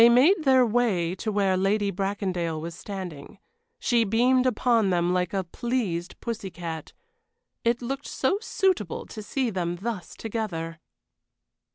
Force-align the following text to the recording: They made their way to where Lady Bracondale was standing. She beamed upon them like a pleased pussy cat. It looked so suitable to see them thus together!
They 0.01 0.09
made 0.09 0.45
their 0.45 0.65
way 0.65 1.13
to 1.17 1.31
where 1.31 1.55
Lady 1.55 1.91
Bracondale 1.91 2.59
was 2.59 2.73
standing. 2.73 3.37
She 3.77 4.03
beamed 4.03 4.47
upon 4.47 4.89
them 4.89 5.13
like 5.13 5.31
a 5.31 5.43
pleased 5.43 6.19
pussy 6.19 6.49
cat. 6.49 6.93
It 7.63 7.83
looked 7.83 8.07
so 8.07 8.39
suitable 8.41 9.05
to 9.05 9.21
see 9.21 9.51
them 9.51 9.75
thus 9.75 10.15
together! 10.15 10.79